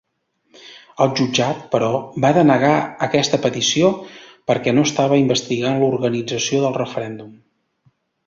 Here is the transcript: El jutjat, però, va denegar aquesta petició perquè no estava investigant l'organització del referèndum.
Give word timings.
El 1.03 1.11
jutjat, 1.17 1.59
però, 1.73 1.89
va 2.25 2.31
denegar 2.37 2.71
aquesta 3.09 3.39
petició 3.43 3.91
perquè 4.53 4.75
no 4.77 4.87
estava 4.89 5.21
investigant 5.25 5.79
l'organització 5.83 6.65
del 6.67 6.77
referèndum. 6.81 7.29